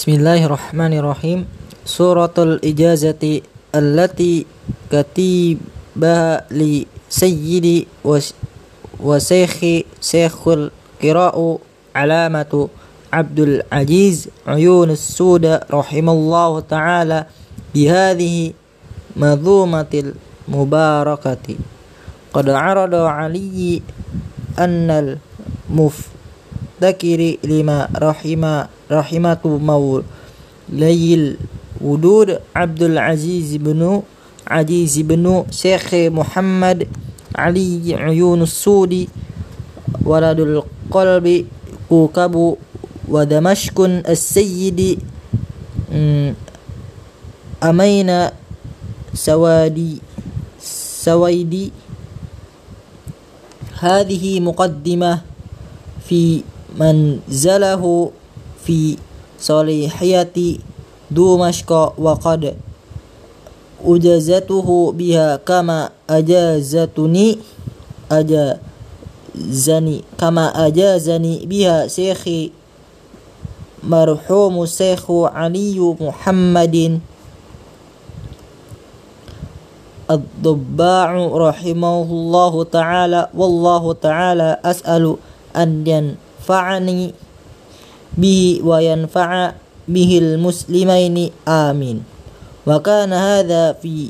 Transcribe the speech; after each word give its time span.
Bismillahirrahmanirrahim. 0.00 1.44
Suratul 1.84 2.56
ijazati 2.64 3.44
allati 3.68 4.48
katibaha 4.88 6.48
li 6.48 6.88
sayyidi 7.04 7.84
wa 8.00 8.16
shaykhi 9.20 9.84
shaykhul 10.00 10.72
qira'u 11.04 11.60
alamatu 11.92 12.72
Abdul 13.12 13.60
Aziz 13.68 14.32
Uyun 14.48 14.96
Suda 14.96 15.68
rahimallahu 15.68 16.64
ta'ala 16.64 17.28
bihadhihi 17.76 18.56
madhumatil 19.20 20.16
mubarakati 20.48 21.60
qad 22.32 22.48
arada 22.48 23.04
ali 23.04 23.84
annal 24.56 25.20
muftakiri 25.68 26.19
المفتكر 26.80 27.36
لما 27.44 27.88
رحم 27.92 28.64
رحمة 28.90 29.38
مولاي 29.44 31.36
الودود 31.80 32.38
عبد 32.56 32.82
العزيز 32.82 33.56
بن 33.56 34.02
عزيز 34.48 34.98
بن 35.00 35.44
شيخ 35.50 35.94
محمد 35.94 36.88
علي 37.36 37.94
عيون 37.94 38.42
السود 38.42 39.08
ولد 40.04 40.40
القلب 40.40 41.46
كوكب 41.88 42.56
ودمشق 43.08 43.80
السيد 44.08 44.98
أمين 47.62 48.10
سوادي 49.14 49.92
سويدي. 51.04 51.72
هذه 53.80 54.40
مقدمة 54.40 55.20
في 56.08 56.42
منزله 56.76 58.10
في 58.64 58.96
صالحية 59.40 60.36
دمشق 61.10 61.70
وقد 61.98 62.54
أجازته 63.84 64.92
بها 64.92 65.36
كما 65.36 65.90
أجازتني 66.10 67.38
أجازني 68.12 69.96
كما 70.18 70.66
أجازني 70.66 71.46
بها 71.46 71.86
شيخي 71.86 72.52
مرحوم 73.82 74.62
الشيخ 74.62 75.10
علي 75.10 75.80
محمد 76.00 77.00
الضباع 80.10 81.10
رحمه 81.26 82.02
الله 82.02 82.64
تعالى. 82.64 83.28
والله 83.34 83.92
تعالى 83.92 84.58
أسأل 84.64 85.16
أن 85.56 86.14
yanfa'ani 86.40 87.12
bihi 88.16 88.64
wa 88.64 88.80
yanfa'a 88.80 89.54
bihil 89.84 90.40
muslimaini 90.40 91.32
amin. 91.44 92.00
Wa 92.64 92.80
kana 92.80 93.36
hadha 93.36 93.76
fi 93.76 94.08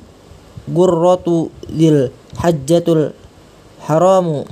gurratu 0.70 1.50
dil 1.66 2.14
hajjatul 2.38 3.10
haramu. 3.82 4.46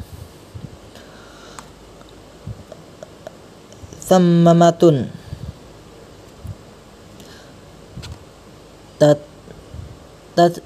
Sammamatun 4.02 5.12
tat 8.98 9.22
tat 10.34 10.58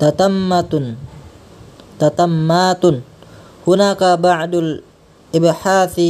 tatammatun. 0.00 0.98
Tatammatun. 2.00 3.09
هناك 3.66 4.02
بعض 4.04 4.52
الإبحاث 4.54 6.00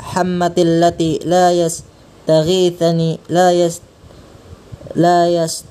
حمة 0.00 0.56
التي 0.58 1.12
لا 1.24 1.52
يستغيثني 1.52 3.18
لا 3.28 3.52
يست 3.52 3.82
لا 4.96 5.28
يست 5.28 5.64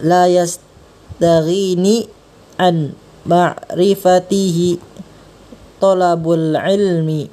لا 0.00 0.26
يستغيني 0.26 2.08
عن 2.60 2.92
معرفته. 3.26 4.78
طلب 5.80 6.24
العلم 6.32 7.28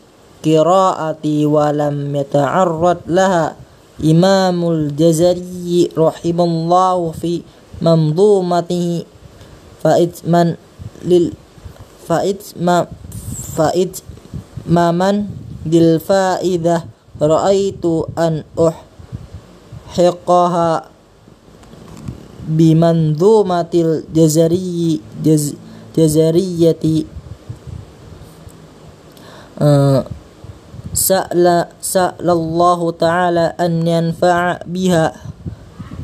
قراءتي 0.46 1.46
ولم 1.46 2.16
يتعرض 2.16 2.98
لها. 3.08 3.56
إمام 4.04 4.60
الجزري 4.72 5.90
رحمه 5.98 6.44
الله 6.44 7.12
في 7.12 7.42
منظومته 7.82 9.04
فإتمن 9.84 10.56
لل 11.06 11.34
faid 12.08 12.40
ma 12.56 12.88
faid 13.56 14.00
maman 14.64 15.28
dil 15.68 16.00
faidah 16.00 16.88
ra'aitu 17.20 18.08
an 18.16 18.48
uh 18.56 18.76
hiqaha 19.92 20.88
bimanzumatil 22.48 24.08
jazari 24.16 25.04
jaz, 25.20 25.52
jazariyati. 25.92 27.04
Uh, 29.58 30.06
sa'la 30.94 31.68
Allah 32.22 32.80
ta'ala 32.96 33.46
an 33.58 33.84
yanfa'a 33.84 34.64
biha 34.64 35.18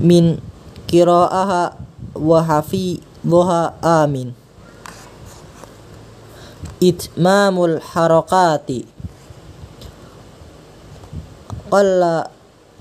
min 0.01 0.41
kira'aha 0.89 1.77
wa 2.17 2.39
hafidhaha 2.43 3.77
amin 3.79 4.42
itmamul 6.83 7.79
harakati 7.79 8.83
qalla 11.71 12.27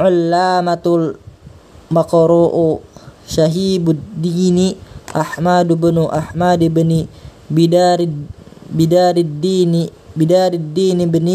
ulamatul 0.03 1.15
maqru'u 1.95 2.83
syahibuddini 3.31 4.75
Ahmad 5.13 5.69
bin 5.69 5.97
Ahmad 6.09 6.61
bin 6.61 7.07
Bidarid 7.53 8.15
Bidariddini 8.73 9.93
Bidariddini 10.17 11.05
bin 11.05 11.29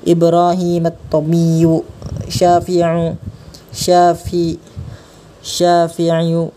Ibrahim 0.00 0.88
at-Tabiyyu 0.88 1.84
Syafi'u 2.28 3.20
Syafi 3.68 4.56
Syafi'u 5.44 6.48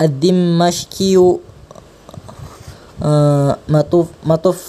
Ad-Dimashqiyu 0.00 1.53
مطف 4.26 4.68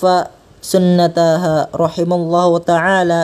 سنتها 0.61 1.67
رحمه 1.75 2.15
الله 2.15 2.57
تعالى 2.57 3.21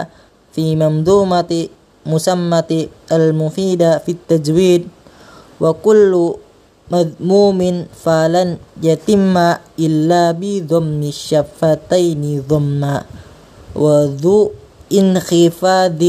في 0.53 0.75
منظومة 0.75 1.67
مسمة 2.05 2.88
المفيدة 3.11 3.97
في 3.97 4.11
التجويد. 4.11 4.88
وكل 5.61 6.33
مذموم 6.91 7.85
فلن 8.03 8.57
يتم 8.83 9.35
إلا 9.79 10.31
بضم 10.31 10.99
الشفتين 11.03 12.43
ضمّا 12.49 13.03
وذو 13.75 14.51
انخفاض 14.93 16.01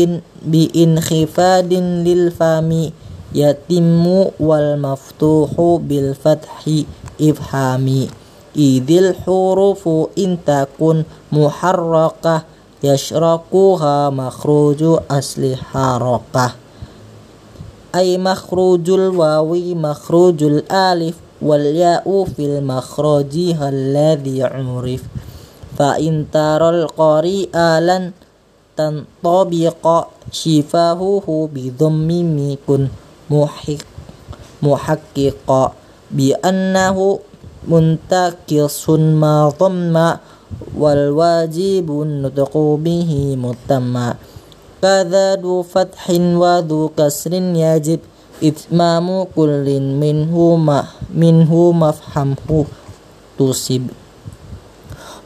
بانخفاض 0.46 1.72
للفم 2.06 2.70
يتم 3.34 4.04
والمفتوح 4.40 5.50
بالفتح 5.58 6.56
إفهام 7.20 7.86
إذ 8.56 8.90
الحروف 8.90 9.88
إن 10.18 10.38
تكن 10.46 11.02
محركة 11.32 12.42
يشركها 12.84 14.10
مخروج 14.10 14.80
أصل 15.10 15.56
حركة 15.56 16.52
أي 17.94 18.18
مخروج 18.18 18.90
الواو 18.90 19.54
مخروج 19.74 20.42
الألف 20.42 21.16
والياء 21.42 22.24
في 22.24 22.44
المخرج 22.46 23.34
الذي 23.62 24.42
عرف. 24.42 25.02
فإن 25.78 26.26
ترى 26.32 26.68
القارئ 26.68 27.56
لن 27.80 28.12
تنطبق 28.76 30.06
شفاهه 30.32 31.48
بضم 31.54 32.10
كن 32.66 32.88
محققا 34.62 35.72
بأنه 36.10 37.18
منتكس 37.68 38.90
ما 38.90 39.52
ضم 39.60 39.94
والواجب 40.76 41.88
النطق 42.02 42.54
به 42.58 43.10
متما 43.38 44.14
كذا 44.82 45.36
ذو 45.36 45.62
فتح 45.62 46.10
وذو 46.10 46.90
كسر 46.98 47.32
يجب 47.32 48.00
إتمام 48.42 49.06
كل 49.36 49.66
منهما 49.80 50.80
منه 51.14 51.52
مفهمه 51.72 52.64
تصب. 53.38 53.86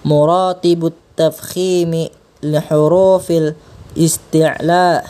مراتب 0.05 0.81
التفخيم 0.93 1.93
لحروف 2.43 3.27
الاستعلاء. 3.97 5.05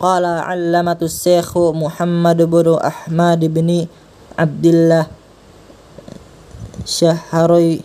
قال 0.00 0.24
علمة 0.24 1.00
الشيخ 1.02 1.58
محمد 1.58 2.42
بن 2.42 2.66
أحمد 2.74 3.40
بن 3.44 3.86
عبد 4.38 4.66
الله 4.66 5.06
syahroi 6.86 7.82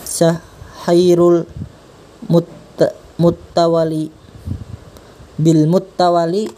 syahairul 0.00 1.44
mut, 2.32 2.48
bil 5.38 5.70
Mutawali, 5.70 6.50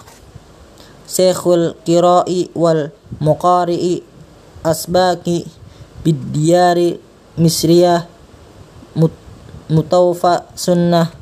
syekhul 1.04 1.76
kirai 1.84 2.48
wal 2.56 2.94
muqari'i 3.20 4.00
asbaki 4.64 5.44
bidiyari 6.00 6.96
misriyah 7.36 8.08
mut, 8.96 9.12
mutawfa 9.68 10.48
sunnah 10.56 11.12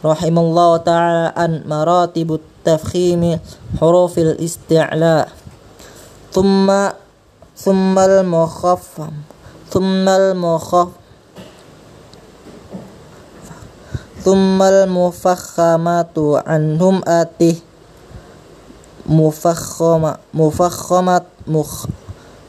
rahimallahu 0.00 0.80
ta'ala 0.86 1.36
an 1.36 1.66
maratibut 1.68 2.40
tafkhimi 2.64 3.36
hurufil 3.76 4.38
isti'la. 4.40 5.28
Thumma 6.32 7.05
ثم 7.56 7.98
المخفم. 7.98 9.12
ثم 9.70 10.08
المخفم 10.08 11.06
ثم 14.26 14.62
المفخمات 14.62 16.18
عنهم 16.18 17.02
آته 17.06 17.56
مفخمة 19.06 20.16
مفخمة 20.34 21.22
مخ 21.46 21.86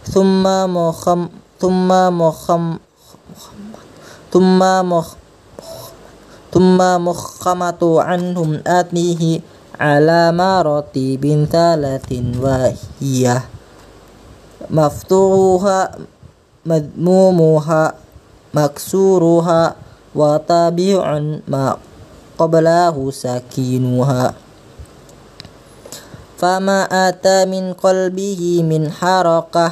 ثم 0.05 0.43
مخم 0.73 1.29
ثم 1.61 1.89
مخم 2.21 2.77
ثم 4.33 4.59
مخ 4.89 5.07
ثم 6.53 6.77
مخمة 7.05 7.81
عنهم 8.01 8.61
آتيه 8.67 9.39
على 9.79 10.31
مراتب 10.31 11.47
ثلاث 11.51 12.09
وهي 12.41 13.41
مفتوحها 14.69 15.91
مذمومها 16.65 17.93
مكسورها 18.53 19.75
وتابع 20.15 21.01
ما 21.47 21.77
قبله 22.37 23.11
ساكنها 23.11 24.33
فما 26.37 26.79
أتى 27.09 27.45
من 27.45 27.73
قلبه 27.73 28.63
من 28.69 28.91
حركة 28.91 29.71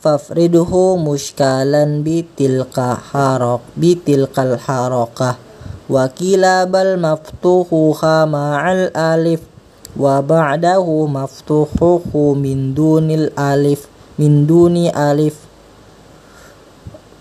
فافرده 0.00 0.96
مشكلا 0.96 1.84
بتلك 2.06 2.76
حرق 3.12 3.60
بتلك 3.76 4.36
الحركة 4.38 5.30
وكلا 5.90 6.64
بل 6.64 6.88
مفتوحها 7.00 8.24
مع 8.24 8.72
الألف 8.72 9.40
وبعده 9.96 10.86
مفتوحه 11.06 12.16
من 12.32 12.74
دون 12.74 13.10
الألف 13.10 13.80
من 14.18 14.46
دون 14.46 14.76
ألف. 14.92 15.36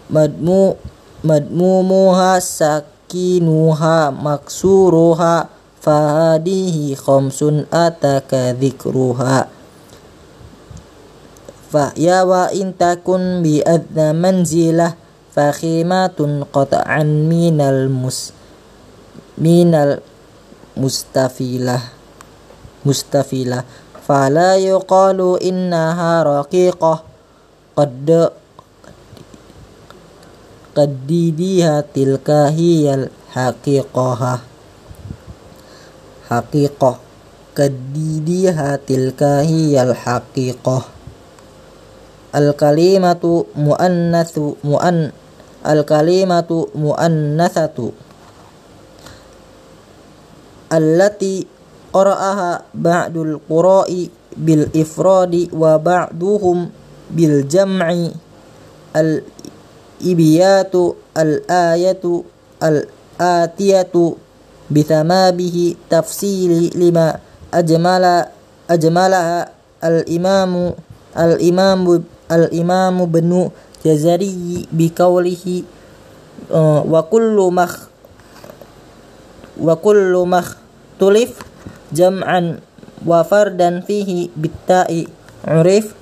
مدمو 0.10 0.76
مدمومها 1.24 2.40
ساكنها 2.40 4.10
مكسورها 4.10 5.36
فهذه 5.82 6.96
خمس 6.96 7.40
أتاك 7.74 8.32
ذكرها. 8.62 9.48
فهي 11.72 12.22
وإن 12.22 12.74
تكن 12.80 13.44
بأدنى 13.44 14.14
منزلة 14.14 14.94
فخيمة 15.36 16.46
قطعا 16.54 17.04
من 17.04 17.62
المس 17.62 18.20
من 19.38 19.72
المستفيلة. 20.78 22.01
مستفيلة 22.87 23.65
فلا 24.09 24.57
يقال 24.57 25.43
إنها 25.43 26.23
رقيقة 26.23 27.03
قد 27.77 28.31
قديديها 30.77 31.85
تلك 31.95 32.31
هي 32.31 32.95
الحقيقة 32.95 34.39
حقيقة 36.29 36.93
قديديها 37.59 38.77
تلك 38.87 39.23
هي 39.23 39.83
الحقيقة 39.83 40.79
الكلمة 42.35 43.45
مؤنث 43.57 44.35
مؤن 44.65 45.11
الكلمة 45.67 46.51
مؤنثة 46.75 47.79
التي 50.73 51.47
qara'aha 51.92 52.66
ba'dul 52.74 53.40
qura'i 53.46 54.10
bil 54.36 54.72
ifradi 54.72 55.52
wa 55.52 55.76
ba'duhum 55.78 56.72
bil 57.12 57.44
jam'i. 57.48 58.12
Al 58.92 59.24
ibiyatu 60.04 60.98
al 61.16 61.46
ayatu 61.48 62.26
al 62.60 62.90
atiyatu 63.16 64.18
bitamabihi 64.68 65.78
tafsili 65.88 66.74
lima 66.76 67.20
ajmala 67.52 68.32
ajmalaha 68.68 69.52
al 69.84 70.04
imamu 70.08 70.76
al 71.16 71.38
imamu 71.40 72.04
al 72.32 72.48
imamu 72.52 73.04
benu 73.08 73.52
jazari 73.84 74.66
biqaulihi 74.72 75.68
uh, 76.50 76.82
wa 76.88 77.02
kullu 77.06 77.52
mah 77.52 77.72
wa 79.60 79.76
kullu 79.78 80.26
mah 80.26 80.48
tulif 80.98 81.51
jam'an 81.92 82.64
wa 83.06 83.24
fardan 83.24 83.86
fihi 83.86 84.32
bitta'i 84.36 85.08
urif. 85.48 85.94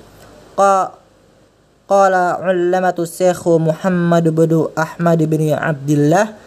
Qa 0.58 0.94
qala 1.90 2.38
ulamatu 2.46 3.02
syekh 3.02 3.42
Muhammad 3.58 4.30
bin 4.30 4.70
Ahmad 4.78 5.20
bin 5.26 5.50
Abdullah 5.50 6.38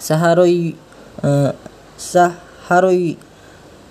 saharui 0.00 0.72
uh, 1.20 1.52
saharui 2.00 3.20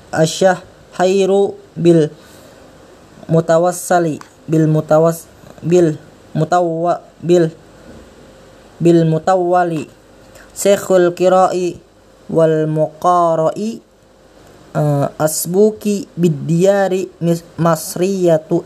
asyah 0.10 0.58
hayru 0.98 1.54
bil 1.78 2.10
mutawassali 3.30 4.18
bil 4.50 4.66
mutawas 4.66 5.30
bil 5.62 6.02
mutawwa 6.34 7.06
bil 7.22 7.54
bil 8.82 9.06
mutawali 9.06 9.86
syekhul 10.58 11.14
qira'i 11.14 11.78
wal 12.34 12.66
muqara'i 12.66 13.86
uh, 14.76 15.08
asbuki 15.18 16.08
bidyari 16.18 17.10
masriyatu 17.58 18.64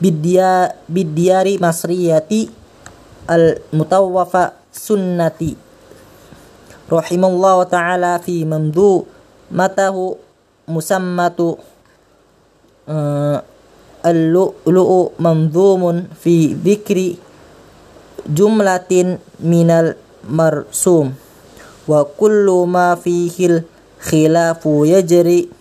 bidya 0.00 0.74
bidyari 0.88 1.60
masriyati 1.60 2.48
al 3.28 3.60
mutawwafa 3.70 4.56
sunnati. 4.72 5.54
Rahimullah 6.90 7.62
taala 7.70 8.18
fi 8.18 8.42
mamdu 8.42 9.06
matahu 9.54 10.18
musammatu 10.66 11.58
uh, 12.90 13.38
al-lu'lu'u 14.00 15.14
manzumun 15.20 16.08
fi 16.16 16.56
dhikri 16.56 17.20
jumlatin 18.26 19.20
minal 19.38 19.94
marsum. 20.26 21.14
Wa 21.86 22.06
kullu 22.06 22.66
ma 22.66 22.96
fihil 22.96 23.66
khilafu 24.00 24.88
yajri 24.88 25.52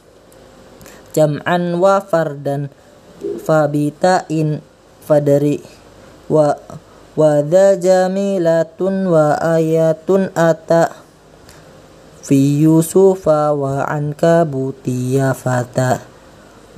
jam'an 1.11 1.75
wa 1.77 1.99
fardan 1.99 2.71
fabita'in 3.43 4.63
fadari 5.03 5.59
wa 6.31 6.55
wadha 7.19 7.75
jamilatun 7.75 9.11
wa 9.11 9.35
ayatun 9.35 10.31
ata 10.37 10.95
fi 12.23 12.63
yusufa 12.63 13.51
wa 13.51 13.83
anka 13.83 14.47
butiya 14.47 15.35
fata 15.35 15.99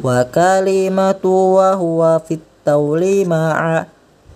wa 0.01 0.25
kalimatu 0.25 1.61
wa 1.61 1.77
huwa 1.77 2.17
fit 2.25 2.41
tawli 2.65 3.21
ma'a 3.27 3.85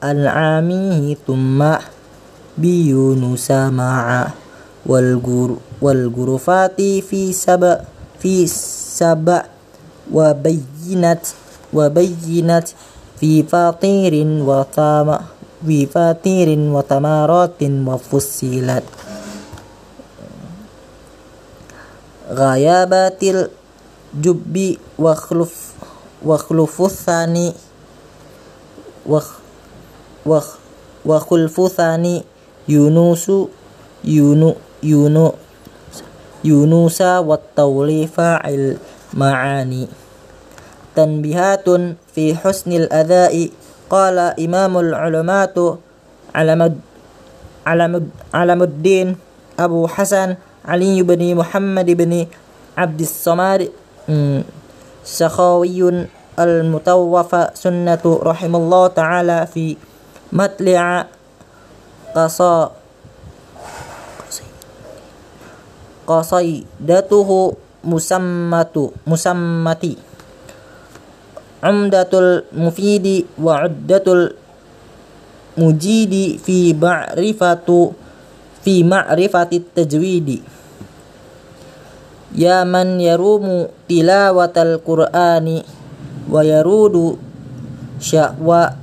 al'amihi 0.03 1.17
thumma 1.25 1.81
bi 2.53 2.93
yunusa 2.93 3.73
ma'a 3.73 4.29
wal 4.85 5.17
guru 5.17 5.57
والغرفات 5.81 6.81
في 6.81 7.33
سبع 7.33 7.79
في 8.19 8.47
سبع 8.47 9.45
وبينت 10.13 11.23
وبينت 11.73 12.67
في 13.19 13.43
فاطير 13.43 14.13
وطام 14.41 15.19
في 15.65 15.85
فاطير 15.85 16.59
وتمارات 16.59 17.61
وفصلت. 17.63 18.83
غيابات 22.29 23.23
الجب 23.23 24.77
وخلف 24.99 25.53
وخلف 26.25 26.81
الثاني 26.81 27.53
وخ 29.05 29.27
وخ 30.25 30.47
وخلف 31.05 31.61
ثاني 31.61 32.23
يونس 32.69 33.31
يونو 34.03 34.55
يونو 34.83 35.33
يونس 36.45 37.01
والطول 37.01 38.07
فاعل 38.07 38.77
معاني. 39.13 39.87
تنبيهات 40.95 41.67
في 42.15 42.35
حسن 42.37 42.71
الأداء. 42.71 43.49
قال 43.89 44.17
إمام 44.17 44.77
العلماء 44.77 45.77
علم 46.35 46.61
علم 48.33 48.59
الدين 48.63 49.07
أبو 49.59 49.87
حسن 49.87 50.35
علي 50.65 51.03
بن 51.05 51.35
محمد 51.35 51.85
بن 51.85 52.25
عبد 52.77 53.01
الصمد 53.01 53.69
سخاوي 55.05 56.05
المتوفى 56.39 57.49
سنة 57.53 58.03
رحمه 58.05 58.57
الله 58.57 58.87
تعالى 58.87 59.47
في 59.53 59.77
مطلع 60.33 61.05
qasaidatuhu 66.05 67.57
musammatu 67.85 68.93
musammati. 69.05 69.97
Umdatul 71.65 72.45
mufidi 72.53 73.25
wa 73.41 73.65
uddatul 73.65 74.37
mujidi 75.57 76.37
fi 76.37 76.77
ma'rifatu 76.77 77.93
fi 78.61 78.85
ma'rifati 78.85 79.57
tajwidi. 79.73 80.37
Ya 82.35 82.67
man 82.67 82.99
yarumu 82.99 83.71
tilawatal 83.87 84.83
qur'ani 84.83 85.63
wa 86.29 86.43
yarudu 86.43 87.17
syahwa 87.97 88.75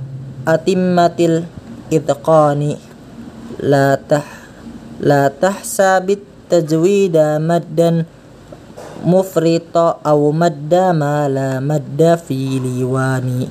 atimmatil 0.43 1.45
itqani 1.93 2.75
la 3.61 3.95
tah 3.95 4.25
la 4.97 5.29
tahsabit 5.29 6.32
التجويد 6.43 7.15
مدا 7.39 8.05
مفرط 9.05 9.75
أو 10.07 10.31
مد 10.31 10.73
ما 10.91 11.31
لا 11.31 11.59
مد 11.59 12.19
في 12.27 12.59
ليوان 12.59 13.47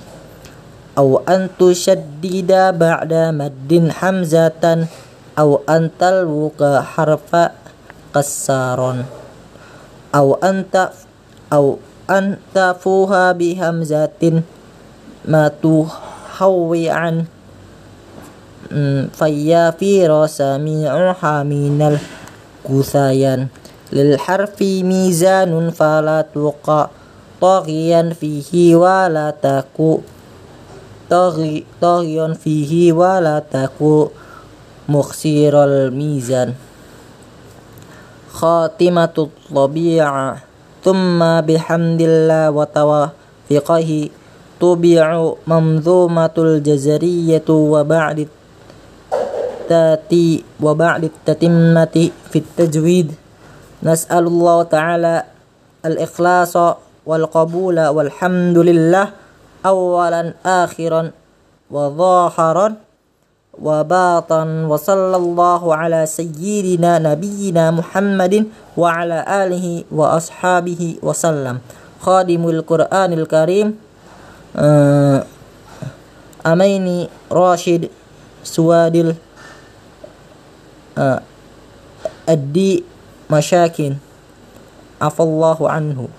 أو 0.99 1.25
أن 1.29 1.49
تشدد 1.57 2.53
بعد 2.77 3.13
مد 3.13 3.73
حمزة 3.97 4.63
أو 5.39 5.61
أن 5.69 5.91
تلوق 5.97 6.61
حرف 6.81 7.31
قصار. 8.13 8.81
أو 10.15 10.29
أن 10.45 10.69
أو 11.53 11.79
أن 12.11 12.37
تفوها 12.53 13.33
بهمزة 13.33 14.43
ما 15.25 15.45
تهوي 15.49 16.91
عن 16.91 17.25
فيا 19.17 19.71
في 19.71 20.05
سميعها 20.29 21.43
من 21.43 21.81
kusayan. 22.63 23.51
Lil 23.93 24.17
harfi 24.17 24.81
mizanun 24.87 25.75
fala 25.75 26.25
tuqa. 26.25 26.89
Taghiyan 27.43 28.15
fihi 28.15 28.73
wala 28.79 29.35
taku. 29.35 30.01
Taghiyan 31.11 32.39
fihi 32.39 32.95
wala 32.95 33.43
taku. 33.45 34.09
Mukhsirul 34.89 35.93
mizan. 35.93 36.57
Khatimatut 38.33 39.31
tabi'ah 39.51 40.41
thumma 40.81 41.45
bihamdillah 41.45 42.51
wa 42.51 42.65
tawafiqahi. 42.65 44.25
Tubi'u 44.63 45.43
manzumatul 45.43 46.63
jazariyyatu 46.63 47.75
wa 47.75 47.83
ba'di 47.83 48.31
التاتي 49.67 50.45
وبعد 50.61 51.05
التتمة 51.05 52.11
في 52.31 52.39
التجويد. 52.39 53.15
نسأل 53.83 54.27
الله 54.27 54.63
تعالى 54.63 55.23
الإخلاص 55.87 56.55
والقبول 57.07 57.79
والحمد 57.87 58.59
لله 58.59 59.07
أولا 59.67 60.35
آخرا 60.47 61.11
وظاهرا 61.71 62.69
وباطن 63.63 64.65
وصلى 64.65 65.17
الله 65.17 65.63
على 65.77 66.07
سيدنا 66.07 66.99
نبينا 66.99 67.71
محمد 67.71 68.47
وعلى 68.77 69.19
آله 69.47 69.85
وأصحابه 69.91 70.97
وسلم. 71.03 71.59
خادم 72.03 72.43
القرآن 72.49 73.13
الكريم 73.13 73.69
آه، 74.57 75.25
أميني 76.47 77.09
راشد 77.33 77.89
سوادل 78.45 79.15
Eh, 80.93 81.01
uh, 81.01 81.19
Adi 82.29 82.85
Masyakin. 83.33 83.97
Afallahu 85.03 85.67
anhu. 85.67 86.13